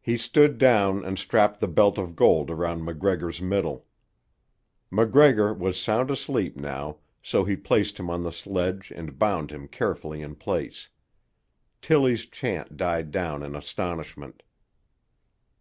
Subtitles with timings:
[0.00, 3.84] He stood down and strapped the belt of gold around MacGregor's middle.
[4.92, 9.66] MacGregor was sound asleep now, so he placed him on the sledge and bound him
[9.66, 10.88] carefully in place.
[11.82, 14.44] Tillie's chant died down in astonishment.